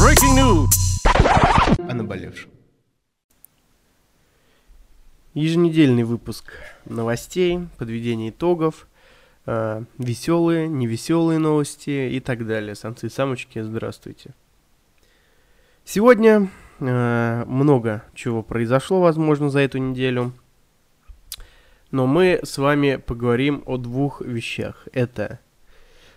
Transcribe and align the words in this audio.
Breaking 0.00 0.36
news. 0.36 0.68
О 1.88 1.92
наболевшем. 1.92 2.50
Еженедельный 5.34 6.04
выпуск 6.04 6.52
новостей, 6.84 7.66
подведение 7.78 8.30
итогов, 8.30 8.86
э, 9.46 9.82
веселые, 9.98 10.68
невеселые 10.68 11.40
новости 11.40 12.08
и 12.12 12.20
так 12.20 12.46
далее. 12.46 12.76
Самцы 12.76 13.08
и 13.08 13.10
самочки, 13.10 13.60
здравствуйте. 13.60 14.34
Сегодня 15.84 16.48
э, 16.78 17.44
много 17.46 18.04
чего 18.14 18.44
произошло, 18.44 19.00
возможно, 19.00 19.50
за 19.50 19.58
эту 19.58 19.78
неделю. 19.78 20.32
Но 21.90 22.06
мы 22.06 22.40
с 22.44 22.56
вами 22.58 22.96
поговорим 22.96 23.64
о 23.66 23.76
двух 23.76 24.20
вещах. 24.20 24.86
Это 24.92 25.40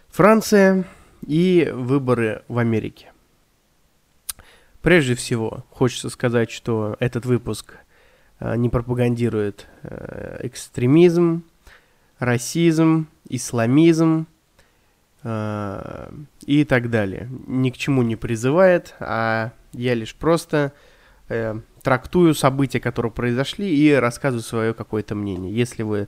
Франция 0.10 0.84
и 1.26 1.72
выборы 1.74 2.44
в 2.48 2.60
Америке. 2.60 3.12
Прежде 4.84 5.16
всего, 5.16 5.66
хочется 5.72 6.10
сказать, 6.10 6.52
что 6.52 6.96
этот 7.00 7.26
выпуск 7.26 7.78
э, 8.40 8.56
не 8.56 8.70
пропагандирует 8.70 9.66
э, 9.82 10.42
экстремизм, 10.44 11.44
расизм, 12.20 13.08
исламизм 13.28 14.28
э, 15.24 16.12
и 16.46 16.66
так 16.66 16.92
далее. 16.92 17.30
Ни 17.48 17.72
к 17.72 17.78
чему 17.78 18.04
не 18.04 18.16
призывает, 18.16 18.94
а 19.00 19.54
я 19.72 19.96
лишь 19.96 20.14
просто 20.14 20.74
трактую 21.84 22.34
события, 22.34 22.80
которые 22.80 23.12
произошли, 23.12 23.70
и 23.70 23.94
рассказываю 23.94 24.44
свое 24.44 24.74
какое-то 24.74 25.14
мнение. 25.14 25.54
Если 25.54 25.84
вы 25.84 26.08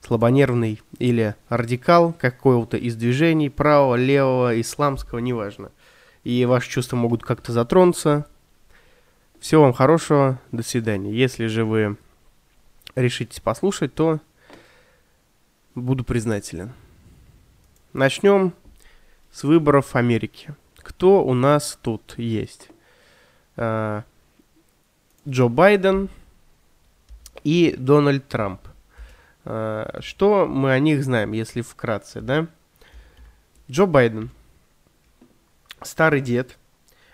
слабонервный 0.00 0.80
или 0.98 1.34
радикал 1.48 2.14
какого-то 2.14 2.76
из 2.76 2.96
движений, 2.96 3.50
правого, 3.50 3.96
левого, 3.96 4.58
исламского, 4.58 5.18
неважно– 5.18 5.70
и 6.26 6.44
ваши 6.44 6.68
чувства 6.68 6.96
могут 6.96 7.22
как-то 7.22 7.52
затронуться. 7.52 8.26
Всего 9.38 9.62
вам 9.62 9.72
хорошего, 9.72 10.40
до 10.50 10.64
свидания. 10.64 11.14
Если 11.14 11.46
же 11.46 11.64
вы 11.64 11.96
решитесь 12.96 13.38
послушать, 13.38 13.94
то 13.94 14.18
буду 15.76 16.02
признателен. 16.02 16.72
Начнем 17.92 18.52
с 19.30 19.44
выборов 19.44 19.94
Америки. 19.94 20.52
Кто 20.78 21.24
у 21.24 21.32
нас 21.32 21.78
тут 21.80 22.18
есть? 22.18 22.70
А, 25.26 25.30
Джо 25.30 25.48
Байден 25.48 26.08
и 27.44 27.74
Дональд 27.76 28.26
Трамп. 28.28 28.60
А, 29.44 29.98
что 30.00 30.46
мы 30.46 30.72
о 30.72 30.78
них 30.78 31.04
знаем, 31.04 31.32
если 31.32 31.62
вкратце, 31.62 32.20
да? 32.20 32.46
Джо 33.70 33.86
Байден– 33.86 34.30
старый 35.82 36.20
дед, 36.20 36.56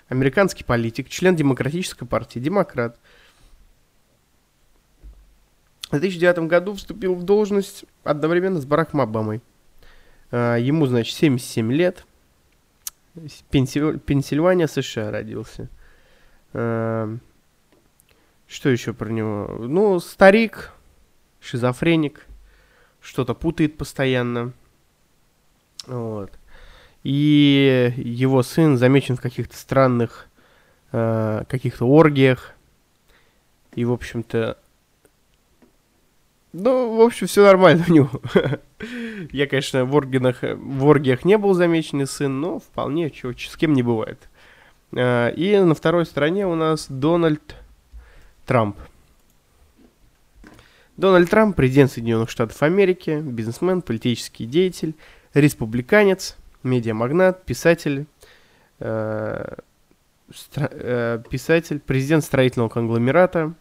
американский 0.09 0.65
политик, 0.65 1.09
член 1.09 1.35
Демократической 1.35 2.07
партии, 2.07 2.39
демократ. 2.39 2.99
В 5.91 5.99
2009 5.99 6.49
году 6.49 6.75
вступил 6.75 7.15
в 7.15 7.23
должность 7.23 7.85
одновременно 8.03 8.61
с 8.61 8.65
Бараком 8.65 9.01
Обамой. 9.01 9.41
А, 10.31 10.57
ему, 10.57 10.87
значит, 10.87 11.15
77 11.17 11.73
лет. 11.73 12.07
Пенсильвания, 13.51 14.67
США 14.67 15.11
родился. 15.11 15.69
Что 18.53 18.69
еще 18.69 18.93
про 18.93 19.09
него? 19.09 19.57
Ну, 19.61 19.99
старик, 19.99 20.73
шизофреник, 21.41 22.27
что-то 23.01 23.33
путает 23.33 23.79
постоянно. 23.79 24.53
Вот. 25.87 26.31
И 27.03 27.95
его 27.97 28.43
сын 28.43 28.77
замечен 28.77 29.17
в 29.17 29.23
каких-то 29.23 29.57
странных 29.57 30.29
э, 30.93 31.45
каких-то 31.49 31.87
оргиях. 31.87 32.53
И, 33.75 33.87
в 33.87 33.93
общем-то, 33.93 34.59
ну, 36.53 36.97
в 36.97 37.01
общем, 37.01 37.29
все 37.29 37.45
нормально 37.45 37.87
у 37.89 37.91
него. 37.91 38.11
Я, 39.31 39.47
конечно, 39.47 39.87
в, 39.87 39.97
оргинах, 39.97 40.43
в 40.43 40.85
оргиях 40.85 41.25
не 41.25 41.39
был 41.39 41.55
замеченный 41.55 42.07
сын, 42.07 42.39
но 42.39 42.59
вполне 42.59 43.11
чего, 43.11 43.33
с 43.33 43.57
кем 43.57 43.73
не 43.73 43.83
бывает. 43.83 44.29
Э, 44.95 45.33
и 45.35 45.57
на 45.57 45.75
второй 45.75 46.05
стороне 46.05 46.47
у 46.47 46.55
нас 46.55 46.85
Дональд 46.91 47.57
Трамп. 48.47 48.77
Дональд 50.97 51.31
Трамп, 51.31 51.57
президент 51.57 51.91
Соединенных 51.91 52.31
Штатов 52.31 52.63
Америки, 52.63 53.21
бизнесмен, 53.23 53.83
политический 53.83 54.47
деятель, 54.47 54.95
республиканец– 55.35 56.37
медиамагнат, 56.63 57.45
писатель, 57.45 58.07
э, 58.79 59.55
стро, 60.35 60.69
э, 60.71 61.23
писатель, 61.29 61.81
президент 61.81 62.25
строительного 62.25 62.69
конгломерата. 62.69 63.55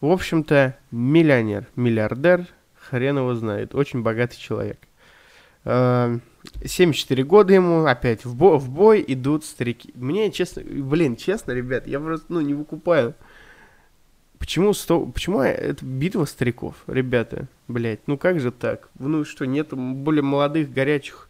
В 0.00 0.10
общем-то, 0.10 0.76
миллионер, 0.90 1.66
миллиардер, 1.76 2.46
хрен 2.74 3.18
его 3.18 3.34
знает, 3.34 3.74
очень 3.74 4.02
богатый 4.02 4.38
человек. 4.38 4.78
Э, 5.64 6.18
74 6.64 7.24
года 7.24 7.54
ему, 7.54 7.86
опять 7.86 8.24
в, 8.24 8.36
бо 8.36 8.58
в 8.58 8.70
бой 8.70 9.04
идут 9.06 9.44
старики. 9.44 9.92
Мне, 9.94 10.30
честно, 10.30 10.62
блин, 10.62 11.16
честно, 11.16 11.52
ребят, 11.52 11.86
я 11.86 11.98
просто, 11.98 12.26
ну, 12.28 12.40
не 12.40 12.54
выкупаю. 12.54 13.14
Почему, 14.46 14.74
сто... 14.74 15.00
Почему 15.00 15.40
это 15.40 15.84
битва 15.84 16.24
стариков, 16.24 16.76
ребята, 16.86 17.48
блядь, 17.66 18.06
ну 18.06 18.16
как 18.16 18.38
же 18.38 18.52
так? 18.52 18.90
Ну 18.96 19.24
что, 19.24 19.44
нет 19.44 19.70
более 19.72 20.22
молодых, 20.22 20.72
горячих 20.72 21.28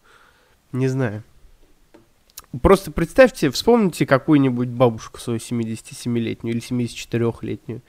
не 0.72 0.86
знаю. 0.86 1.22
Просто 2.60 2.92
представьте, 2.92 3.48
вспомните 3.50 4.04
какую-нибудь 4.04 4.68
бабушку 4.68 5.18
свою 5.18 5.38
77-летнюю 5.38 6.54
или 6.54 6.62
74-летнюю. 6.62 7.80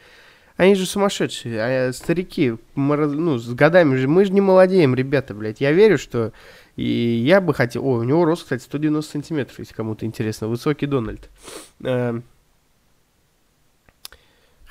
Они 0.56 0.76
же 0.76 0.86
сумасшедшие, 0.86 1.90
а 1.90 1.92
старики, 1.92 2.56
мы, 2.74 2.96
ну, 2.96 3.38
с 3.38 3.54
годами 3.54 3.98
же, 3.98 4.08
мы 4.08 4.24
же 4.24 4.32
не 4.32 4.40
молодеем, 4.40 4.96
ребята, 4.96 5.34
блядь. 5.34 5.60
Я 5.60 5.74
верю, 5.74 5.98
что 5.98 6.32
и 6.78 6.86
я 6.86 7.42
бы 7.42 7.54
хотел... 7.54 7.86
О, 7.86 7.98
у 7.98 8.04
него 8.04 8.24
рост, 8.24 8.44
кстати, 8.44 8.64
190 8.64 9.12
сантиметров, 9.12 9.60
если 9.60 9.74
кому-то 9.74 10.06
интересно. 10.06 10.48
Высокий 10.48 10.86
Дональд. 10.86 11.30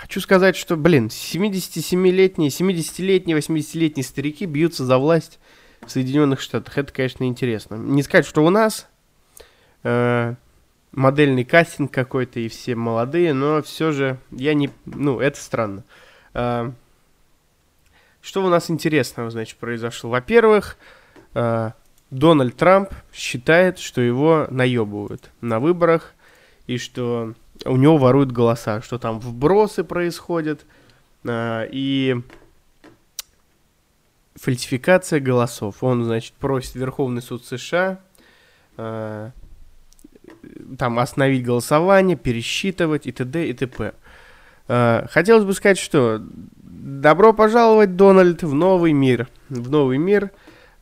Хочу 0.07 0.21
сказать, 0.21 0.55
что, 0.55 0.77
блин, 0.77 1.09
77-летние, 1.09 2.51
70-летние, 2.51 3.37
80-летние 3.37 4.05
старики 4.05 4.47
бьются 4.47 4.85
за 4.85 4.99
власть 4.99 5.41
в 5.85 5.91
Соединенных 5.91 6.41
Штатах. 6.41 6.79
Это, 6.79 6.93
конечно, 6.93 7.25
интересно. 7.25 7.75
Не 7.75 8.05
сказать, 8.05 8.25
что 8.25 8.45
у 8.45 8.51
нас 8.51 8.87
э, 9.83 10.35
модельный 10.93 11.45
кастинг 11.45 11.91
какой-то 11.91 12.39
и 12.39 12.47
все 12.47 12.77
молодые, 12.77 13.35
но 13.35 13.65
все 13.65 13.91
же 13.91 14.19
я 14.31 14.55
не... 14.55 14.71
Ну, 14.85 15.19
это 15.19 15.41
странно. 15.41 15.83
Э, 16.35 16.71
что 18.23 18.45
у 18.45 18.49
нас 18.49 18.71
интересного, 18.71 19.29
значит, 19.31 19.59
произошло? 19.59 20.11
Во-первых, 20.11 20.77
э, 21.35 21.73
Дональд 22.13 22.55
Трамп 22.55 22.91
считает, 23.13 23.81
что 23.81 24.01
его 24.01 24.47
наебывают 24.51 25.33
на 25.41 25.59
выборах 25.59 26.15
и 26.69 26.79
что 26.79 27.35
у 27.65 27.77
него 27.77 27.97
воруют 27.97 28.33
голоса, 28.33 28.81
что 28.83 28.99
там 28.99 29.19
вбросы 29.19 29.85
происходят. 29.85 30.65
Э, 31.25 31.67
и 31.71 32.21
фальсификация 34.35 35.21
голосов. 35.21 35.83
Он, 35.83 36.05
значит, 36.05 36.35
просит 36.35 36.75
Верховный 36.75 37.23
суд 37.23 37.45
США 37.45 38.01
э, 38.77 39.31
там 40.79 40.99
остановить 40.99 41.45
голосование, 41.45 42.17
пересчитывать 42.17 43.07
и 43.07 43.13
т.д. 43.13 43.49
и 43.49 43.53
т.п. 43.53 43.95
Э, 44.69 45.07
хотелось 45.11 45.45
бы 45.45 45.55
сказать, 45.55 45.79
что 45.79 46.21
добро 46.63 47.33
пожаловать, 47.33 47.97
Дональд, 47.97 48.43
в 48.43 48.55
новый 48.55 48.93
мир. 48.93 49.29
В 49.49 49.71
новый 49.71 49.99
мир 49.99 50.31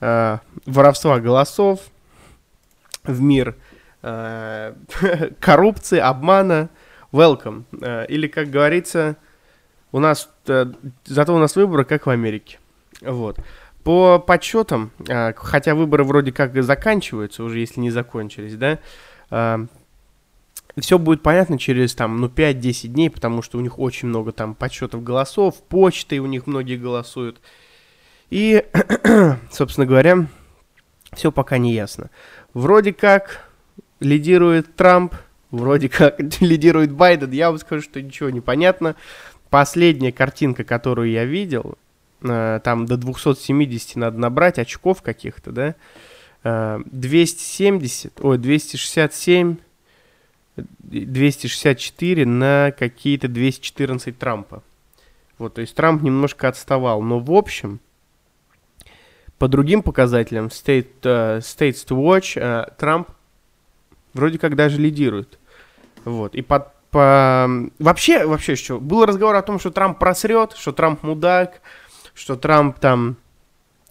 э, 0.00 0.38
воровства 0.66 1.20
голосов, 1.20 1.80
в 3.04 3.20
мир 3.20 3.56
коррупции, 5.41 5.98
обмана. 5.98 6.68
Welcome. 7.12 7.65
Э, 7.80 8.06
или, 8.06 8.27
как 8.27 8.51
говорится, 8.51 9.16
у 9.92 10.01
нас, 10.01 10.28
э, 10.47 10.66
зато 11.04 11.34
у 11.34 11.39
нас 11.39 11.56
выборы, 11.56 11.84
как 11.84 12.06
в 12.06 12.10
Америке. 12.10 12.59
Вот. 13.01 13.39
По 13.83 14.18
подсчетам, 14.18 14.92
хотя 15.36 15.74
выборы 15.74 16.04
вроде 16.04 16.33
как 16.33 16.56
и 16.56 16.62
заканчиваются, 16.62 17.45
уже 17.45 17.59
если 17.59 17.80
не 17.80 17.91
закончились, 17.91 18.56
да, 18.56 18.78
все 20.78 20.98
будет 20.98 21.22
понятно 21.22 21.59
через 21.59 21.95
там, 21.95 22.21
ну, 22.21 22.28
5-10 22.28 22.89
дней, 22.89 23.10
потому 23.10 23.42
что 23.42 23.59
у 23.59 23.60
них 23.60 23.78
очень 23.78 24.09
много 24.09 24.33
там 24.33 24.54
подсчетов 24.54 25.03
голосов, 25.03 25.62
почты 25.68 26.18
у 26.21 26.27
них 26.27 26.47
многие 26.47 26.77
голосуют. 26.77 27.41
И, 28.30 28.65
собственно 29.53 29.86
говоря, 29.86 30.27
все 31.12 31.30
пока 31.30 31.59
не 31.59 31.72
ясно. 31.72 32.10
Вроде 32.54 32.92
как 32.92 33.48
лидирует 34.04 34.77
Трамп, 34.77 35.15
вроде 35.51 35.89
как 35.89 36.21
лидирует 36.41 36.92
Байден, 36.92 37.30
я 37.33 37.51
вам 37.51 37.59
скажу, 37.59 37.83
что 37.83 38.01
ничего 38.01 38.30
не 38.30 38.41
понятно. 38.41 38.97
Последняя 39.51 40.12
картинка, 40.12 40.65
которую 40.65 41.10
я 41.10 41.24
видел, 41.24 41.77
Э, 42.24 42.60
там 42.65 42.86
до 42.86 42.97
270 42.97 43.97
надо 43.97 44.18
набрать 44.18 44.59
очков 44.59 45.03
каких-то, 45.03 45.53
да, 45.53 45.74
270, 46.42 48.21
ой, 48.21 48.39
267, 48.39 49.56
264 50.56 52.27
на 52.27 52.72
какие-то 52.78 53.28
214 53.28 54.18
Трампа. 54.18 54.62
Вот, 55.39 55.54
то 55.54 55.62
есть 55.62 55.74
Трамп 55.74 56.03
немножко 56.03 56.48
отставал, 56.48 57.01
но 57.03 57.18
в 57.18 57.33
общем, 57.33 57.80
по 59.39 59.48
другим 59.48 59.83
показателям, 59.83 60.47
State, 60.47 61.01
uh, 61.03 61.39
States 61.39 61.86
to 61.86 61.97
Watch, 61.97 62.36
uh, 62.36 62.72
Трамп 62.77 63.09
вроде 64.15 64.39
как 64.39 64.57
даже 64.57 64.81
лидирует. 64.81 65.39
Вот, 66.05 66.34
и 66.34 66.43
по, 66.43 66.72
по... 66.91 67.49
Вообще, 67.78 68.27
вообще, 68.27 68.57
что, 68.57 68.81
был 68.81 69.05
разговор 69.05 69.34
о 69.37 69.43
том, 69.43 69.59
что 69.59 69.71
Трамп 69.71 69.99
просрет, 69.99 70.55
что 70.57 70.72
Трамп 70.72 71.03
мудак, 71.03 71.61
что 72.15 72.37
Трамп 72.37 72.78
там 72.78 73.16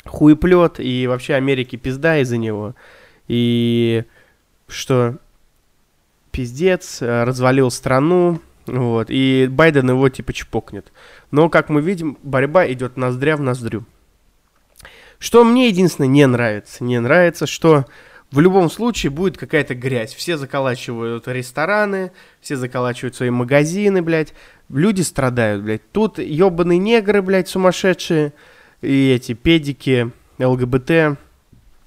хуеплет, 0.05 0.79
и 0.79 1.07
вообще 1.07 1.35
Америке 1.35 1.77
пизда 1.77 2.17
из-за 2.19 2.37
него. 2.37 2.75
И 3.27 4.03
что 4.67 5.17
пиздец, 6.31 7.01
развалил 7.01 7.69
страну, 7.71 8.41
вот, 8.65 9.07
и 9.09 9.47
Байден 9.49 9.89
его 9.89 10.09
типа 10.09 10.33
чпокнет. 10.33 10.91
Но, 11.31 11.49
как 11.49 11.69
мы 11.69 11.81
видим, 11.81 12.17
борьба 12.23 12.67
идет 12.71 12.97
ноздря 12.97 13.37
в 13.37 13.41
ноздрю. 13.41 13.83
Что 15.19 15.43
мне 15.43 15.69
единственное 15.69 16.07
не 16.07 16.27
нравится? 16.27 16.83
Не 16.83 16.99
нравится, 16.99 17.47
что 17.47 17.85
в 18.33 18.39
любом 18.39 18.67
случае 18.71 19.11
будет 19.11 19.37
какая-то 19.37 19.75
грязь. 19.75 20.11
Все 20.15 20.37
заколачивают 20.37 21.27
рестораны, 21.27 22.11
все 22.41 22.55
заколачивают 22.55 23.15
свои 23.15 23.29
магазины, 23.29 24.01
блядь. 24.01 24.33
Люди 24.69 25.01
страдают, 25.01 25.61
блядь. 25.61 25.91
Тут 25.91 26.17
ебаные 26.17 26.79
негры, 26.79 27.21
блядь, 27.21 27.47
сумасшедшие 27.47 28.33
и 28.81 29.11
эти 29.11 29.33
педики, 29.33 30.09
ЛГБТ 30.39 31.19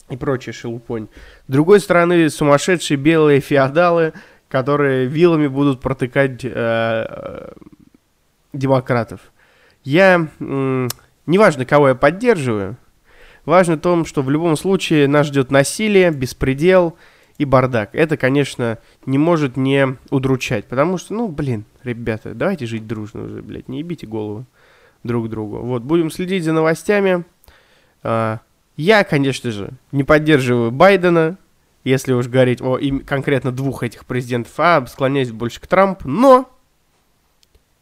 и 0.09 0.17
прочая 0.17 0.55
шелупонь. 0.55 1.09
С 1.49 1.51
другой 1.51 1.81
стороны, 1.81 2.31
сумасшедшие 2.31 2.97
белые 2.97 3.41
феодалы, 3.41 4.13
которые 4.49 5.07
вилами 5.07 5.49
будут 5.49 5.81
протыкать 5.81 6.45
э, 6.45 7.53
демократов. 8.53 9.19
Я, 9.83 10.29
э, 10.39 10.89
неважно, 11.27 11.65
кого 11.65 11.89
я 11.89 11.97
поддерживаю, 11.97 12.77
важно 13.47 13.77
в 13.77 13.81
том, 13.81 14.05
что 14.05 14.23
в 14.23 14.31
любом 14.31 14.57
случае 14.57 15.09
нас 15.09 15.29
ждет 15.29 15.51
насилие, 15.51 16.11
беспредел 16.11 16.97
и 17.39 17.45
бардак. 17.45 17.95
Это, 17.95 18.17
конечно, 18.17 18.79
не 19.07 19.17
может 19.17 19.57
не 19.57 19.97
удручать, 20.11 20.67
потому 20.67 20.99
что, 20.99 21.15
ну, 21.15 21.29
блин, 21.29 21.65
ребята, 21.83 22.35
давайте 22.35 22.67
жить 22.67 22.87
дружно 22.87 23.25
уже, 23.25 23.43
блядь, 23.43 23.69
не 23.69 23.79
ебите 23.79 24.07
голову 24.07 24.45
друг 25.05 25.31
другу. 25.31 25.59
Вот, 25.59 25.83
будем 25.83 26.11
следить 26.11 26.45
за 26.45 26.53
новостями. 26.53 27.25
А, 28.03 28.41
я, 28.77 29.05
конечно 29.05 29.51
же, 29.51 29.71
не 29.93 30.05
поддерживаю 30.05 30.71
Байдена, 30.71 31.39
если 31.85 32.13
уж 32.13 32.27
говорить 32.27 32.61
о 32.61 32.79
им, 32.79 33.01
конкретно 33.01 33.53
двух 33.53 33.83
этих 33.83 34.05
президентов, 34.07 34.53
а 34.59 34.85
склоняюсь 34.87 35.31
больше 35.31 35.61
к 35.61 35.67
Трампу. 35.67 36.09
Но, 36.09 36.51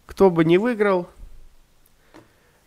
кто 0.06 0.31
бы 0.31 0.44
не 0.44 0.58
выиграл, 0.58 1.08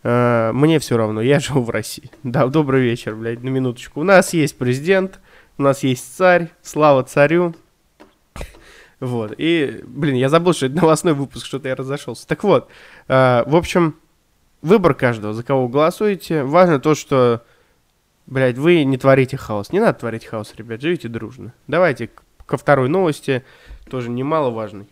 мне 0.04 0.80
все 0.80 0.98
равно, 0.98 1.22
я 1.22 1.40
живу 1.42 1.64
в 1.64 1.70
России. 1.70 2.12
Да, 2.24 2.48
добрый 2.48 2.82
вечер, 2.82 3.16
блядь, 3.16 3.44
на 3.44 3.50
минуточку. 3.50 4.02
У 4.02 4.04
нас 4.04 4.34
есть 4.34 4.58
президент, 4.58 5.20
у 5.58 5.64
нас 5.64 5.84
есть 5.84 6.16
царь, 6.16 6.50
слава 6.62 7.04
царю. 7.04 7.56
Вот, 9.00 9.34
и, 9.38 9.84
блин, 9.86 10.16
я 10.16 10.28
забыл, 10.28 10.54
что 10.54 10.66
это 10.66 10.76
новостной 10.76 11.14
выпуск, 11.14 11.46
что-то 11.46 11.68
я 11.68 11.76
разошелся. 11.76 12.28
Так 12.28 12.44
вот, 12.44 12.68
э, 13.08 13.44
в 13.46 13.56
общем, 13.56 13.96
выбор 14.62 14.96
каждого, 14.96 15.34
за 15.34 15.44
кого 15.44 15.66
вы 15.66 15.70
голосуете. 15.70 16.44
Важно 16.44 16.80
то, 16.80 16.96
что, 16.96 17.44
блядь, 18.26 18.58
вы 18.58 18.84
не 18.84 18.98
творите 18.98 19.38
хаос. 19.38 19.72
Не 19.72 19.80
надо 19.80 20.00
творить 20.00 20.26
хаос, 20.26 20.54
ребят, 20.58 20.82
живите 20.82 21.10
дружно. 21.10 21.54
Давайте 21.68 22.10
ко 22.46 22.58
второй 22.58 22.90
новости, 22.90 23.44
тоже 23.90 24.10
немаловажной. 24.10 24.88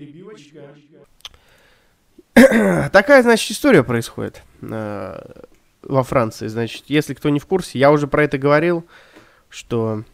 Перебивочка. 0.00 0.60
Такая, 2.90 3.22
значит, 3.22 3.50
история 3.50 3.84
происходит 3.84 4.42
э, 4.62 5.42
во 5.82 6.02
Франции. 6.04 6.46
Значит, 6.46 6.84
если 6.86 7.12
кто 7.12 7.28
не 7.28 7.38
в 7.38 7.44
курсе, 7.44 7.78
я 7.78 7.92
уже 7.92 8.06
про 8.06 8.24
это 8.24 8.38
говорил, 8.38 8.86
что, 9.50 10.04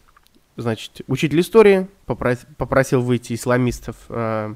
значит, 0.57 1.03
учитель 1.07 1.39
истории 1.39 1.87
попросил, 2.05 2.49
попросил 2.57 3.01
выйти 3.01 3.33
исламистов 3.33 3.95
э, 4.09 4.55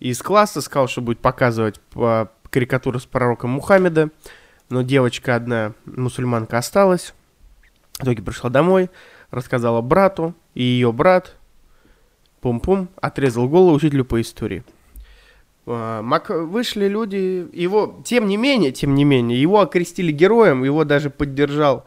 из 0.00 0.20
класса, 0.20 0.60
сказал, 0.60 0.88
что 0.88 1.02
будет 1.02 1.20
показывать 1.20 1.78
по 1.78 2.32
карикатуру 2.50 2.98
с 2.98 3.06
пророком 3.06 3.50
Мухаммеда, 3.50 4.10
но 4.70 4.82
девочка 4.82 5.36
одна, 5.36 5.74
мусульманка, 5.84 6.58
осталась. 6.58 7.14
В 8.00 8.02
итоге 8.02 8.22
пришла 8.24 8.50
домой, 8.50 8.90
рассказала 9.30 9.82
брату, 9.82 10.34
и 10.54 10.64
ее 10.64 10.90
брат, 10.92 11.36
пум-пум, 12.42 12.88
отрезал 13.00 13.48
голову 13.48 13.74
учителю 13.76 14.04
по 14.04 14.20
истории. 14.20 14.62
А, 15.66 16.02
Мак... 16.02 16.28
Вышли 16.28 16.88
люди, 16.88 17.48
его, 17.52 18.02
тем 18.04 18.26
не 18.26 18.36
менее, 18.36 18.72
тем 18.72 18.94
не 18.94 19.04
менее, 19.04 19.40
его 19.40 19.60
окрестили 19.60 20.12
героем, 20.12 20.64
его 20.64 20.84
даже 20.84 21.08
поддержал 21.08 21.84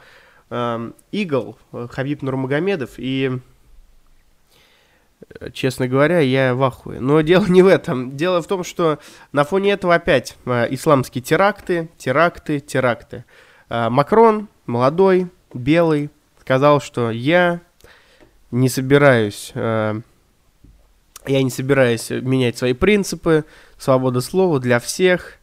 э, 0.49 0.91
Игл 1.11 1.57
Хабиб 1.71 2.23
Нурмагомедов, 2.23 2.91
и 2.97 3.39
честно 5.53 5.87
говоря, 5.87 6.19
я 6.19 6.55
в 6.55 6.63
ахуе. 6.63 6.99
Но 6.99 7.21
дело 7.21 7.45
не 7.45 7.61
в 7.61 7.67
этом. 7.67 8.15
Дело 8.15 8.41
в 8.41 8.47
том, 8.47 8.63
что 8.63 8.99
на 9.31 9.43
фоне 9.43 9.73
этого 9.73 9.95
опять 9.95 10.37
э, 10.45 10.67
исламские 10.71 11.21
теракты, 11.21 11.89
теракты, 11.97 12.59
теракты. 12.59 13.25
Э, 13.69 13.89
Макрон, 13.89 14.47
молодой, 14.65 15.27
белый, 15.53 16.09
сказал, 16.39 16.81
что 16.81 17.11
я 17.11 17.61
не 18.51 18.69
собираюсь, 18.69 19.51
э, 19.53 20.01
я 21.27 21.43
не 21.43 21.49
собираюсь 21.49 22.09
менять 22.09 22.57
свои 22.57 22.73
принципы, 22.73 23.45
свобода 23.77 24.21
слова 24.21 24.59
для 24.59 24.79
всех. 24.79 25.33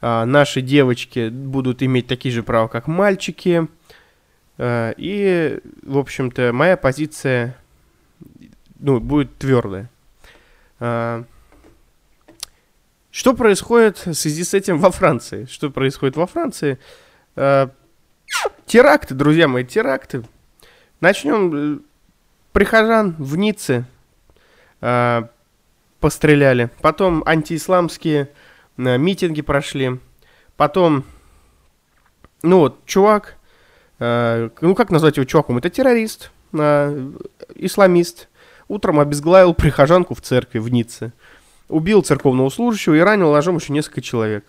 Э, 0.00 0.24
наши 0.24 0.60
девочки 0.60 1.28
будут 1.28 1.82
иметь 1.82 2.06
такие 2.06 2.32
же 2.32 2.42
права, 2.42 2.68
как 2.68 2.86
мальчики. 2.86 3.68
Э, 4.58 4.92
и, 4.96 5.60
в 5.82 5.98
общем-то, 5.98 6.52
моя 6.52 6.76
позиция 6.76 7.56
ну, 8.78 9.00
будет 9.00 9.36
твердая. 9.38 9.90
А, 10.80 11.24
что 13.10 13.34
происходит 13.34 14.06
в 14.06 14.14
связи 14.14 14.44
с 14.44 14.54
этим 14.54 14.78
во 14.78 14.90
Франции? 14.90 15.46
Что 15.46 15.70
происходит 15.70 16.16
во 16.16 16.26
Франции? 16.26 16.78
А, 17.36 17.70
теракты, 18.66 19.14
друзья 19.14 19.48
мои, 19.48 19.64
теракты. 19.64 20.22
Начнем. 21.00 21.76
Э, 21.76 21.78
прихожан 22.52 23.14
в 23.18 23.36
Ницце 23.36 23.84
а, 24.80 25.28
постреляли. 26.00 26.70
Потом 26.80 27.22
антиисламские 27.26 28.30
а, 28.76 28.96
митинги 28.96 29.42
прошли. 29.42 29.98
Потом, 30.56 31.04
ну 32.42 32.58
вот, 32.58 32.84
чувак, 32.86 33.36
а, 33.98 34.50
ну 34.60 34.74
как 34.74 34.90
назвать 34.90 35.16
его 35.16 35.24
чуваком? 35.24 35.58
Это 35.58 35.70
террорист, 35.70 36.30
а, 36.52 37.12
исламист, 37.54 38.28
Утром 38.68 39.00
обезглавил 39.00 39.54
прихожанку 39.54 40.14
в 40.14 40.20
церкви 40.20 40.58
в 40.58 40.68
Ницце. 40.68 41.12
Убил 41.68 42.02
церковного 42.02 42.50
служащего 42.50 42.94
и 42.94 43.00
ранил 43.00 43.32
ножом 43.32 43.56
еще 43.56 43.72
несколько 43.72 44.02
человек, 44.02 44.44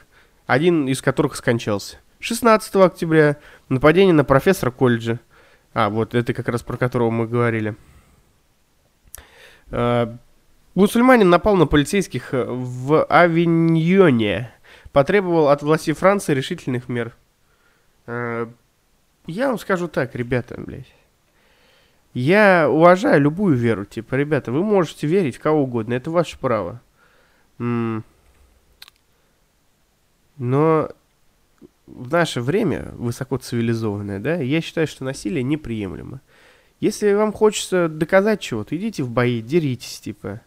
один 0.46 0.88
из 0.88 1.02
которых 1.02 1.36
скончался. 1.36 1.98
16 2.20 2.76
октября 2.76 3.38
нападение 3.70 4.14
на 4.14 4.26
профессора 4.26 4.72
колледжа. 4.72 5.20
А, 5.74 5.90
вот 5.90 6.16
это 6.16 6.34
как 6.34 6.50
раз 6.50 6.62
про 6.64 6.76
которого 6.76 7.10
мы 7.10 7.28
говорили. 7.28 7.76
А, 9.72 10.16
мусульманин 10.76 11.30
напал 11.30 11.56
на 11.56 11.68
полицейских 11.68 12.30
в 12.32 13.04
Авиньоне. 13.06 14.52
Потребовал 14.92 15.50
от 15.50 15.62
власти 15.62 15.94
Франции 15.94 16.34
решительных 16.34 16.90
мер. 16.90 17.16
А, 18.08 18.52
я 19.28 19.48
вам 19.48 19.60
скажу 19.60 19.88
так, 19.88 20.16
ребята, 20.16 20.56
блядь. 20.60 20.94
Я 22.14 22.68
уважаю 22.70 23.22
любую 23.22 23.56
веру, 23.56 23.86
типа, 23.86 24.16
ребята, 24.16 24.52
вы 24.52 24.64
можете 24.64 25.06
верить 25.06 25.38
в 25.38 25.40
кого 25.40 25.62
угодно, 25.62 25.94
это 25.94 26.10
ваше 26.10 26.40
право. 26.40 26.82
Но 27.60 28.04
в 31.86 32.12
наше 32.12 32.42
время, 32.42 32.92
высоко 32.94 33.38
цивилизованное, 33.38 34.20
да, 34.20 34.36
я 34.36 34.62
считаю, 34.62 34.88
что 34.88 35.04
насилие 35.04 35.44
неприемлемо. 35.44 36.22
Если 36.80 37.14
вам 37.14 37.34
хочется 37.34 37.90
доказать 37.90 38.40
чего-то, 38.40 38.76
идите 38.78 39.04
в 39.04 39.10
бои, 39.10 39.42
деритесь, 39.42 40.00
типа. 40.00 40.42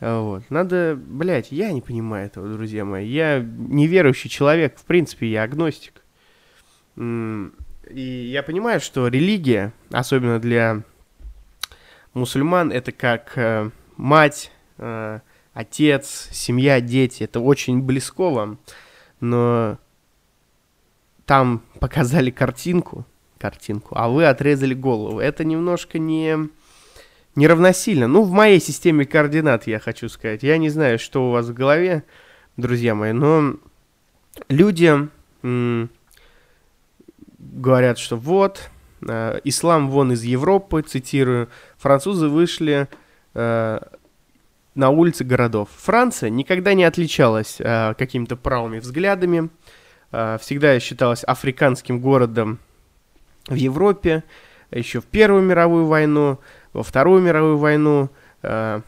Вот. 0.00 0.42
Надо, 0.50 0.98
блядь, 1.00 1.52
я 1.52 1.72
не 1.72 1.80
понимаю 1.80 2.26
этого, 2.26 2.52
друзья 2.52 2.84
мои. 2.84 3.06
Я 3.06 3.38
неверующий 3.40 4.28
человек, 4.28 4.78
в 4.78 4.84
принципе, 4.84 5.30
я 5.30 5.44
агностик. 5.44 6.02
И 6.96 8.30
я 8.32 8.42
понимаю, 8.42 8.80
что 8.80 9.08
религия, 9.08 9.72
особенно 9.90 10.40
для 10.40 10.82
мусульман, 12.14 12.72
это 12.72 12.92
как 12.92 13.36
э, 13.36 13.70
мать, 13.96 14.50
э, 14.78 15.20
отец, 15.52 16.28
семья, 16.32 16.80
дети. 16.80 17.24
Это 17.24 17.40
очень 17.40 17.82
близко 17.82 18.30
вам. 18.30 18.58
Но 19.20 19.78
там 21.26 21.62
показали 21.78 22.30
картинку, 22.30 23.06
картинку, 23.42 23.96
а 23.98 24.08
вы 24.08 24.24
отрезали 24.24 24.72
голову. 24.72 25.18
Это 25.18 25.44
немножко 25.44 25.98
не, 25.98 26.48
не 27.34 27.46
равносильно. 27.48 28.06
Ну, 28.06 28.22
в 28.22 28.30
моей 28.30 28.60
системе 28.60 29.04
координат, 29.04 29.66
я 29.66 29.80
хочу 29.80 30.08
сказать. 30.08 30.44
Я 30.44 30.58
не 30.58 30.70
знаю, 30.70 31.00
что 31.00 31.28
у 31.28 31.32
вас 31.32 31.48
в 31.48 31.52
голове, 31.52 32.04
друзья 32.56 32.94
мои, 32.94 33.10
но 33.12 33.56
люди 34.48 35.08
говорят, 37.38 37.98
что 37.98 38.16
вот, 38.16 38.70
э, 39.08 39.40
ислам 39.42 39.90
вон 39.90 40.12
из 40.12 40.22
Европы, 40.22 40.82
цитирую, 40.82 41.48
французы 41.76 42.28
вышли 42.28 42.86
э, 43.34 43.80
на 44.76 44.90
улицы 44.90 45.24
городов. 45.24 45.68
Франция 45.76 46.30
никогда 46.30 46.74
не 46.74 46.84
отличалась 46.84 47.56
э, 47.58 47.94
какими-то 47.98 48.36
правыми 48.36 48.78
взглядами, 48.78 49.50
э, 50.12 50.38
всегда 50.40 50.78
считалась 50.78 51.24
африканским 51.24 52.00
городом 52.00 52.60
в 53.46 53.54
Европе, 53.54 54.24
еще 54.70 55.00
в 55.00 55.06
Первую 55.06 55.42
мировую 55.42 55.86
войну, 55.86 56.38
во 56.72 56.82
Вторую 56.82 57.22
мировую 57.22 57.58
войну. 57.58 58.10
Э, 58.42 58.80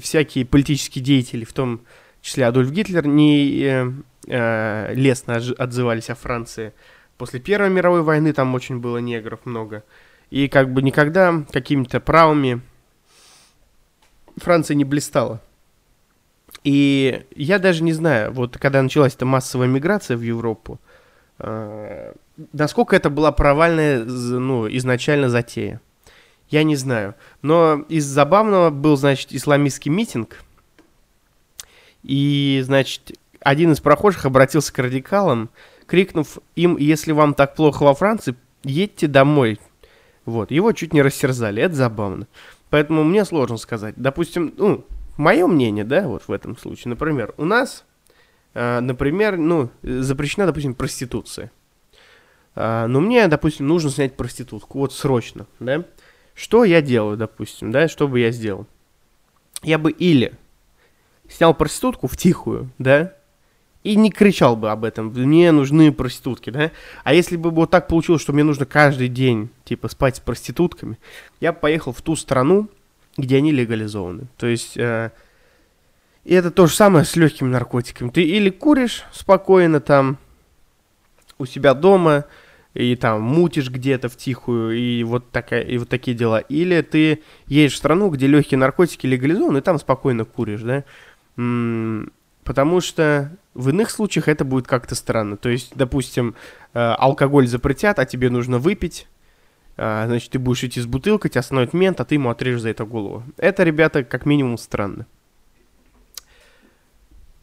всякие 0.00 0.44
политические 0.44 1.02
деятели, 1.02 1.44
в 1.44 1.52
том 1.52 1.82
числе 2.20 2.46
Адольф 2.46 2.70
Гитлер, 2.70 3.06
не 3.06 3.62
э, 3.62 3.92
э, 4.26 4.94
лестно 4.94 5.36
отзывались 5.36 6.10
о 6.10 6.14
Франции. 6.14 6.72
После 7.16 7.40
Первой 7.40 7.70
мировой 7.70 8.02
войны 8.02 8.32
там 8.32 8.54
очень 8.54 8.78
было 8.78 8.98
негров 8.98 9.46
много. 9.46 9.84
И 10.30 10.48
как 10.48 10.72
бы 10.72 10.82
никогда 10.82 11.44
какими-то 11.52 12.00
правыми 12.00 12.60
Франция 14.36 14.74
не 14.74 14.84
блистала. 14.84 15.42
И 16.64 17.26
я 17.34 17.58
даже 17.58 17.82
не 17.82 17.92
знаю, 17.92 18.32
вот 18.32 18.56
когда 18.58 18.82
началась 18.82 19.14
эта 19.14 19.26
массовая 19.26 19.68
миграция 19.68 20.16
в 20.16 20.22
Европу, 20.22 20.80
э, 20.84 20.91
насколько 22.52 22.96
это 22.96 23.10
была 23.10 23.32
провальная, 23.32 24.04
ну, 24.04 24.68
изначально 24.68 25.28
затея. 25.28 25.80
Я 26.48 26.64
не 26.64 26.76
знаю. 26.76 27.14
Но 27.40 27.84
из 27.88 28.04
забавного 28.04 28.70
был, 28.70 28.96
значит, 28.96 29.32
исламистский 29.32 29.90
митинг. 29.90 30.42
И, 32.02 32.60
значит, 32.64 33.12
один 33.40 33.72
из 33.72 33.80
прохожих 33.80 34.26
обратился 34.26 34.72
к 34.72 34.78
радикалам, 34.78 35.50
крикнув 35.86 36.38
им, 36.56 36.76
если 36.76 37.12
вам 37.12 37.34
так 37.34 37.54
плохо 37.54 37.84
во 37.84 37.94
Франции, 37.94 38.34
едьте 38.64 39.06
домой. 39.06 39.58
Вот, 40.24 40.50
его 40.50 40.72
чуть 40.72 40.92
не 40.92 41.02
растерзали, 41.02 41.62
это 41.62 41.74
забавно. 41.74 42.26
Поэтому 42.70 43.02
мне 43.02 43.24
сложно 43.24 43.56
сказать. 43.56 43.94
Допустим, 43.96 44.54
ну, 44.56 44.84
мое 45.16 45.46
мнение, 45.46 45.84
да, 45.84 46.06
вот 46.06 46.24
в 46.26 46.32
этом 46.32 46.56
случае, 46.56 46.90
например, 46.90 47.34
у 47.36 47.44
нас, 47.44 47.84
э, 47.84 47.91
например, 48.54 49.36
ну, 49.36 49.70
запрещена, 49.82 50.46
допустим, 50.46 50.74
проституция. 50.74 51.50
Э, 52.54 52.86
но 52.86 53.00
мне, 53.00 53.26
допустим, 53.28 53.66
нужно 53.66 53.90
снять 53.90 54.16
проститутку, 54.16 54.78
вот 54.78 54.92
срочно, 54.92 55.46
да. 55.60 55.84
Что 56.34 56.64
я 56.64 56.80
делаю, 56.80 57.16
допустим, 57.16 57.72
да, 57.72 57.88
что 57.88 58.08
бы 58.08 58.20
я 58.20 58.30
сделал? 58.30 58.66
Я 59.62 59.78
бы 59.78 59.90
или 59.90 60.32
снял 61.28 61.54
проститутку 61.54 62.06
в 62.06 62.16
тихую, 62.16 62.70
да, 62.78 63.14
и 63.84 63.96
не 63.96 64.10
кричал 64.10 64.56
бы 64.56 64.70
об 64.70 64.84
этом, 64.84 65.08
мне 65.08 65.50
нужны 65.52 65.92
проститутки, 65.92 66.50
да? 66.50 66.70
А 67.04 67.14
если 67.14 67.36
бы 67.36 67.50
вот 67.50 67.70
так 67.70 67.88
получилось, 67.88 68.22
что 68.22 68.32
мне 68.32 68.44
нужно 68.44 68.64
каждый 68.64 69.08
день, 69.08 69.50
типа, 69.64 69.88
спать 69.88 70.16
с 70.16 70.20
проститутками, 70.20 70.98
я 71.40 71.52
поехал 71.52 71.92
в 71.92 72.00
ту 72.00 72.16
страну, 72.16 72.68
где 73.16 73.38
они 73.38 73.52
легализованы. 73.52 74.26
То 74.36 74.46
есть, 74.46 74.76
э, 74.76 75.10
и 76.24 76.34
это 76.34 76.50
то 76.50 76.66
же 76.66 76.74
самое 76.74 77.04
с 77.04 77.16
легкими 77.16 77.48
наркотиками. 77.48 78.10
Ты 78.10 78.22
или 78.22 78.50
куришь 78.50 79.04
спокойно 79.12 79.80
там 79.80 80.18
у 81.38 81.46
себя 81.46 81.74
дома, 81.74 82.26
и 82.74 82.96
там 82.96 83.20
мутишь 83.22 83.70
где-то 83.70 84.08
в 84.08 84.16
тихую, 84.16 84.78
и 84.78 85.04
вот, 85.04 85.30
такая, 85.30 85.62
и 85.62 85.76
вот 85.78 85.88
такие 85.88 86.16
дела. 86.16 86.38
Или 86.38 86.80
ты 86.80 87.22
едешь 87.46 87.74
в 87.74 87.76
страну, 87.76 88.08
где 88.08 88.26
легкие 88.26 88.58
наркотики 88.58 89.06
легализованы, 89.06 89.58
и 89.58 89.62
там 89.62 89.78
спокойно 89.78 90.24
куришь, 90.24 90.62
да? 90.62 90.84
Потому 92.44 92.80
что 92.80 93.36
в 93.54 93.68
иных 93.68 93.90
случаях 93.90 94.28
это 94.28 94.44
будет 94.44 94.66
как-то 94.66 94.94
странно. 94.94 95.36
То 95.36 95.48
есть, 95.48 95.72
допустим, 95.76 96.34
э, 96.74 96.80
алкоголь 96.80 97.46
запретят, 97.46 98.00
а 98.00 98.04
тебе 98.04 98.30
нужно 98.30 98.58
выпить. 98.58 99.06
Э, 99.76 100.04
значит, 100.06 100.30
ты 100.30 100.40
будешь 100.40 100.64
идти 100.64 100.80
с 100.80 100.86
бутылкой, 100.86 101.30
тебя 101.30 101.40
остановит 101.40 101.72
мент, 101.72 102.00
а 102.00 102.04
ты 102.04 102.16
ему 102.16 102.30
отрежешь 102.30 102.62
за 102.62 102.70
это 102.70 102.84
голову. 102.84 103.22
Это, 103.36 103.62
ребята, 103.62 104.02
как 104.02 104.26
минимум 104.26 104.58
странно. 104.58 105.06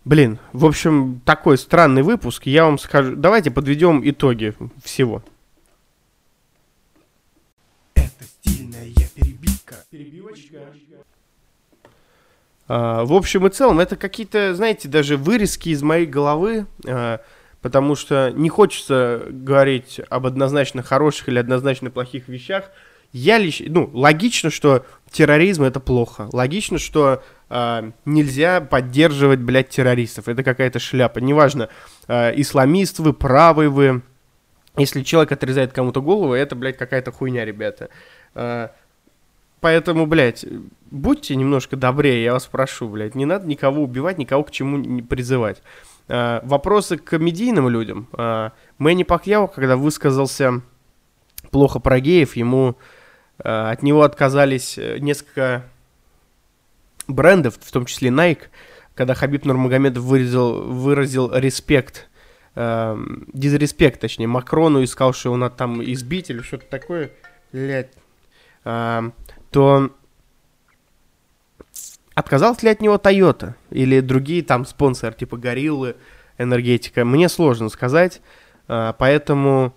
Блин, 0.06 0.40
в 0.54 0.66
общем, 0.66 1.22
такой 1.26 1.58
странный 1.58 2.04
выпуск. 2.04 2.46
Я 2.46 2.66
вам 2.66 2.78
скажу... 2.80 3.16
Давайте 3.16 3.52
подведем 3.52 4.02
итоги 4.04 4.56
всего. 4.84 5.24
Это 7.96 8.24
стильная 8.24 8.88
перебивка. 9.14 9.76
Перебивочка. 9.90 10.58
А, 12.68 13.04
в 13.04 13.14
общем 13.14 13.46
и 13.48 13.50
целом, 13.50 13.80
это 13.80 13.96
какие-то, 13.96 14.54
знаете, 14.54 14.88
даже 14.88 15.18
вырезки 15.18 15.70
из 15.70 15.82
моей 15.82 16.06
головы, 16.06 16.66
а, 16.88 17.20
потому 17.62 17.96
что 17.96 18.32
не 18.32 18.48
хочется 18.48 19.26
говорить 19.28 20.00
об 20.10 20.26
однозначно 20.28 20.82
хороших 20.82 21.30
или 21.30 21.40
однозначно 21.40 21.90
плохих 21.90 22.28
вещах. 22.28 22.72
Я 23.12 23.40
лично, 23.40 23.66
ну, 23.70 23.90
логично, 23.92 24.52
что 24.52 24.86
терроризм 25.12 25.64
это 25.64 25.80
плохо. 25.80 26.30
Логично, 26.32 26.78
что 26.78 27.24
э, 27.50 27.92
нельзя 28.06 28.62
поддерживать, 28.62 29.40
блядь, 29.40 29.70
террористов. 29.70 30.28
Это 30.28 30.44
какая-то 30.44 30.80
шляпа. 30.80 31.20
Неважно, 31.20 31.70
э, 32.08 32.34
исламист 32.40 33.00
вы, 33.00 33.14
правый 33.14 33.70
вы. 33.70 34.02
Если 34.78 35.04
человек 35.04 35.32
отрезает 35.32 35.74
кому-то 35.74 36.02
голову, 36.02 36.34
это, 36.34 36.56
блядь, 36.56 36.78
какая-то 36.78 37.12
хуйня, 37.12 37.46
ребята. 37.46 37.90
Э, 38.36 38.70
Поэтому, 39.62 40.06
блядь, 40.06 40.46
будьте 40.90 41.36
немножко 41.36 41.76
добрее, 41.76 42.24
я 42.24 42.34
вас 42.34 42.46
прошу, 42.46 42.88
блядь. 42.88 43.16
Не 43.16 43.26
надо 43.26 43.46
никого 43.46 43.84
убивать, 43.84 44.18
никого 44.18 44.44
к 44.44 44.52
чему 44.52 44.78
не 44.78 45.02
призывать. 45.02 45.62
А, 46.08 46.42
вопросы 46.46 46.98
к 46.98 47.04
комедийным 47.04 47.68
людям. 47.68 48.08
А, 48.14 48.54
Мэнни 48.78 49.04
Пакьяо, 49.04 49.48
когда 49.48 49.76
высказался 49.76 50.62
плохо 51.52 51.80
про 51.80 52.00
геев, 52.00 52.36
ему 52.36 52.78
а, 53.38 53.72
от 53.72 53.84
него 53.84 54.04
отказались 54.04 54.78
э, 54.78 54.98
несколько 55.00 55.66
брендов, 57.10 57.58
в 57.60 57.72
том 57.72 57.86
числе 57.86 58.10
Nike, 58.10 58.44
когда 58.96 59.14
Хабиб 59.14 59.46
Нурмагомедов 59.46 60.04
выразил, 60.04 60.64
выразил 60.72 61.32
респект, 61.34 62.10
э, 62.56 62.98
дизреспект, 63.34 64.00
точнее, 64.00 64.28
Макрону 64.28 64.82
и 64.82 64.88
сказал, 64.88 65.14
что 65.14 65.32
он 65.32 65.50
там 65.52 65.84
избить 65.84 66.30
или 66.30 66.42
что-то 66.42 66.66
такое. 66.66 67.12
Блядь. 67.52 67.92
Э, 68.66 69.12
то 69.52 69.92
отказалась 72.20 72.62
ли 72.64 72.70
от 72.70 72.82
него 72.82 72.96
Toyota 72.96 73.54
или 73.72 74.02
другие 74.02 74.44
там 74.44 74.66
спонсоры, 74.66 75.16
типа 75.16 75.38
Гориллы, 75.38 75.96
энергетика, 76.38 77.06
мне 77.06 77.30
сложно 77.30 77.70
сказать, 77.70 78.22
а, 78.68 78.94
поэтому 78.94 79.74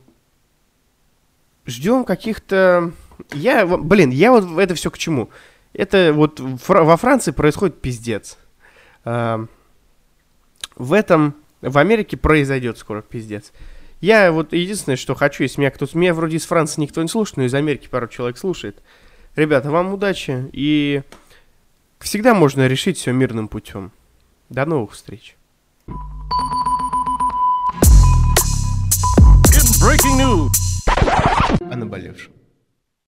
ждем 1.67 2.05
каких-то... 2.05 2.93
Я, 3.33 3.67
блин, 3.67 4.11
я 4.11 4.33
вот 4.33 4.59
это 4.59 4.75
все 4.75 4.91
к 4.91 4.99
чему? 4.99 5.31
Это 5.73 6.13
вот 6.13 6.39
во 6.41 6.97
Франции 6.97 7.31
происходит 7.31 7.81
пиздец. 7.81 8.39
А, 9.05 9.47
в 10.77 10.93
этом, 10.93 11.35
в 11.61 11.79
Америке 11.79 12.17
произойдет 12.17 12.79
скоро 12.79 13.03
пиздец. 13.03 13.53
Я 14.01 14.33
вот 14.33 14.53
единственное, 14.53 14.97
что 14.97 15.15
хочу, 15.15 15.45
если 15.45 15.61
меня 15.61 15.71
кто-то... 15.71 15.97
Меня 15.97 16.13
вроде 16.13 16.37
из 16.37 16.45
Франции 16.45 16.81
никто 16.81 17.01
не 17.01 17.09
слушает, 17.09 17.37
но 17.37 17.45
из 17.45 17.55
Америки 17.55 17.89
пару 17.89 18.09
человек 18.09 18.37
слушает. 18.37 18.83
Ребята, 19.37 19.71
вам 19.71 19.95
удачи 19.95 20.51
и 20.53 21.03
всегда 22.01 22.35
можно 22.35 22.67
решить 22.67 22.99
все 22.99 23.13
мирным 23.13 23.49
путем. 23.49 23.93
До 24.49 24.67
новых 24.67 24.93
встреч. 24.93 25.37
Breaking 29.83 30.19
news. 30.19 30.49
О 31.61 31.77
наболевшем. 31.77 32.33